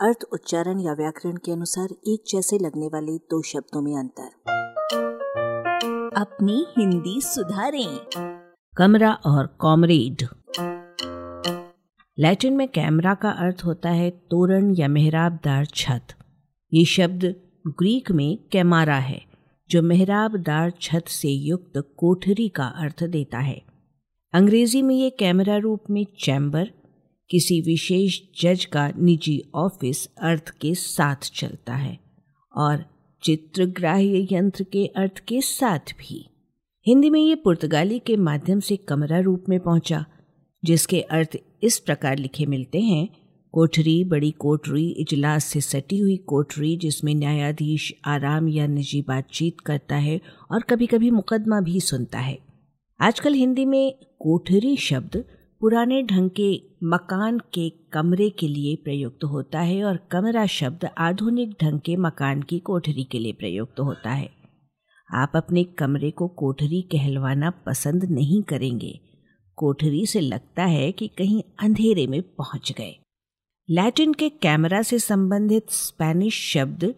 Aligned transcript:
अर्थ, 0.00 0.18
उच्चारण 0.32 0.80
या 0.80 0.92
व्याकरण 0.92 1.36
के 1.36 1.52
अनुसार 1.52 1.88
एक 2.08 2.24
जैसे 2.28 2.58
लगने 2.58 2.86
वाले 2.86 3.18
दो 3.18 3.42
शब्दों 3.42 3.82
में 3.82 3.96
अंतर। 3.98 4.28
अपनी 6.16 6.66
हिंदी 6.78 7.20
सुधारें। 7.20 8.00
कमरा 8.76 9.12
और 9.12 9.46
कॉमरेड। 9.46 10.26
लैटिन 12.18 12.52
में 12.52 12.68
कैमरा 12.68 13.14
का 13.14 13.30
अर्थ 13.30 13.62
होता 13.64 13.90
है 13.90 14.10
तोरण 14.10 14.74
या 14.76 14.88
मेहराबदार 14.88 15.64
छत। 15.64 16.06
ये 16.74 16.84
शब्द 16.84 17.34
ग्रीक 17.66 18.12
में 18.12 18.38
कैमारा 18.52 18.96
है, 18.96 19.22
जो 19.70 19.82
मेहराबदार 19.82 20.72
छत 20.80 21.04
से 21.08 21.28
युक्त 21.28 21.94
कोठरी 21.96 22.48
का 22.48 22.64
अर्थ 22.64 23.04
देता 23.04 23.38
है। 23.38 23.62
अंग्रेज़ी 24.32 24.82
में 24.82 24.94
ये 24.94 25.10
कैमरा 25.10 25.56
रूप 25.56 25.80
में 25.90 26.06
चैम्बर 26.20 26.77
किसी 27.30 27.60
विशेष 27.60 28.20
जज 28.42 28.64
का 28.64 28.92
निजी 28.98 29.42
ऑफ़िस 29.54 30.08
अर्थ 30.20 30.50
के 30.50 30.74
साथ 30.74 31.30
चलता 31.34 31.74
है 31.74 31.98
और 32.56 32.84
चित्रग्राह्य 33.22 34.28
यंत्र 34.32 34.64
के 34.64 34.86
अर्थ 34.86 35.18
के 35.28 35.40
साथ 35.40 35.78
भी। 35.78 36.30
हिंदी 36.86 37.10
में 37.10 37.20
ये 37.20 37.34
पुर्तगाली 37.34 37.98
के 37.98 38.16
माध्यम 38.16 38.60
से 38.60 38.76
कमरा 38.76 39.18
रूप 39.18 39.44
में 39.48 39.60
पहुँचा, 39.60 40.04
जिसके 40.64 41.00
अर्थ 41.00 41.36
इस 41.62 41.78
प्रकार 41.78 42.18
लिखे 42.18 42.46
मिलते 42.46 42.80
हैं, 42.80 43.08
कोठरी, 43.52 44.04
बड़ी 44.04 44.30
कोठरी, 44.30 44.88
इजलास 44.88 45.44
से 45.44 45.60
सटी 45.60 45.98
हुई 45.98 46.16
कोठरी, 46.16 46.76
जिसमें 46.76 47.14
न्यायाधीश 47.14 47.94
आराम 48.04 48.48
या 48.48 48.66
निजी 48.66 49.02
बातचीत 49.02 49.60
करता 49.60 49.96
है 49.96 50.20
और 50.50 50.62
कभी 50.62 50.86
कभी 50.86 51.10
मुकदमा 51.10 51.60
भी 51.60 51.80
सुनता 51.80 52.18
है। 52.18 52.38
आजकल 53.00 53.34
हिंदी 53.34 53.64
में 53.64 53.98
कोठरी 54.18 54.76
शब्द 54.76 55.24
पुराने 55.60 56.02
ढंग 56.02 56.30
के 56.30 56.62
मकान 56.84 57.38
के 57.38 57.70
कमरे 57.70 58.30
के 58.30 58.48
लिए 58.48 58.76
प्रयुक्त 58.76 59.24
होता 59.24 59.60
है 59.60 59.84
और 59.84 59.96
कमरा 59.96 60.46
शब्द 60.46 60.88
आधुनिक 60.98 61.56
ढंग 61.62 61.80
के 61.80 61.96
मकान 61.96 62.42
की 62.42 62.58
कोठरी 62.58 63.04
के 63.04 63.18
लिए 63.18 63.32
प्रयुक्त 63.32 63.80
होता 63.80 64.10
है। 64.10 64.30
आप 65.14 65.32
अपने 65.34 65.64
कमरे 65.64 66.10
को 66.10 66.28
कोठरी 66.28 66.82
कहलवाना 66.82 67.50
पसंद 67.50 68.04
नहीं 68.04 68.42
करेंगे। 68.42 69.00
कोठरी 69.56 70.06
से 70.06 70.20
लगता 70.20 70.64
है 70.64 70.92
कि 70.92 71.08
कहीं 71.08 71.42
अंधेरे 71.60 72.06
में 72.06 72.22
पहुँच 72.22 72.72
गए। 72.72 72.96
लैटिन 73.70 74.14
के 74.14 74.28
कैमरा 74.28 74.82
से 74.82 74.98
संबंधित 74.98 75.70
स्पेनिश 75.70 76.52
शब्द 76.52 76.94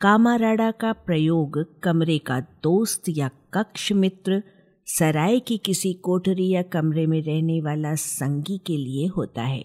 कामाराडा 0.00 0.70
का 0.70 0.92
प्रयोग 0.92 1.80
कमरे 1.80 2.18
का 2.18 2.40
दोस्त 2.40 3.02
या 3.08 3.30
कक्ष 3.54 3.92
मित्र 3.92 4.42
सराय 4.86 5.38
की 5.40 5.56
किसी 5.58 5.92
कोठरी 5.92 6.48
या 6.48 6.62
कमरे 6.62 7.06
में 7.06 7.22
रहने 7.22 7.60
वाला 7.60 7.94
संगी 7.94 8.58
के 8.58 8.76
लिए 8.76 9.06
होता 9.06 9.42
है। 9.42 9.64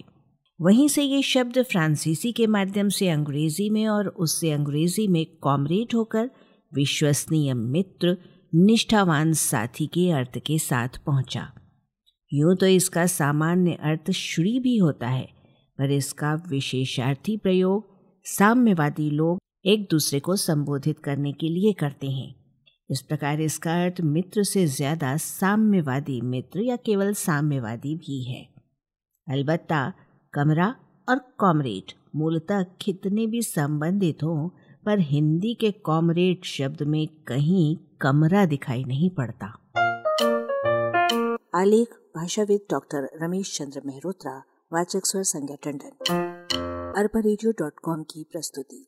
वहीं 0.60 0.88
से 0.88 1.02
ये 1.02 1.22
शब्द 1.22 1.62
फ्रांसीसी 1.62 2.32
के 2.32 2.46
माध्यम 2.46 2.88
से 2.88 3.08
अंग्रेज़ी 3.08 3.70
में 3.70 3.86
और 3.88 4.08
उससे 4.08 4.50
अंग्रेज़ी 4.50 5.06
में 5.08 5.24
कॉमरेड 5.42 5.94
होकर 5.94 6.30
विश्वसनीय 6.74 7.54
मित्र, 7.54 8.16
निष्ठावान 8.54 9.32
साथी 9.32 9.86
के 9.86 10.10
अर्थ 10.10 10.38
के 10.38 10.58
साथ 10.58 10.88
पहुँचा। 11.06 11.46
यूँ 12.32 12.56
तो 12.56 12.66
इसका 12.66 13.06
सामान्य 13.06 13.78
अर्थ 13.82 14.10
श्री 14.10 14.58
भी 14.60 14.76
होता 14.76 15.08
है, 15.08 15.28
पर 15.78 15.90
इसका 15.90 16.34
विशेषार्थी 16.48 17.36
प्रयोग 17.36 17.88
साम्यवादी 18.26 19.10
लोग 19.10 19.38
एक 19.64 19.88
दूसरे 19.90 20.20
को 20.20 20.36
संबोधित 20.36 20.98
करने 20.98 21.32
के 21.32 21.48
लिए 21.48 21.72
करते 21.72 22.10
हैं। 22.10 22.39
इस 22.90 23.02
प्रकार 23.02 23.40
इसका 23.40 23.84
अर्थ 23.84 24.00
मित्र 24.00 24.42
से 24.42 24.66
ज़्यादा 24.66 25.16
साम्यवादी 25.16 26.20
मित्र 26.20 26.60
या 26.60 26.76
केवल 26.76 27.12
साम्यवादी 27.12 27.94
भी 27.94 28.22
है। 28.22 28.48
अलबत्ता 29.28 29.92
कमरा 30.34 30.74
और 31.08 31.18
कॉमरेड 31.38 31.92
मूलतः 32.16 32.62
कितने 32.62 33.26
भी 33.26 33.42
संबंधित 33.42 34.22
हों, 34.22 34.48
पर 34.84 34.98
हिंदी 34.98 35.54
के 35.54 35.70
कॉमरेड 35.70 36.44
शब्द 36.44 36.82
में 36.82 37.06
कहीं 37.26 37.76
कमरा 38.00 38.46
दिखाई 38.46 38.84
नहीं 38.84 39.10
पड़ता। 39.10 39.46
आलेख, 41.54 41.88
भाषाविद 42.16 42.60
डॉक्टर 42.70 43.08
रमेश 43.22 43.58
चंद्र 43.58 43.82
मेहरोत्रा, 43.86 44.42
वाचक 44.72 45.06
स्वर 45.06 45.22
संज्ञा 45.22 45.56
टंडन। 45.62 46.14
अरबा 46.96 47.20
की 48.02 48.26
प्रस्तुति। 48.32 48.86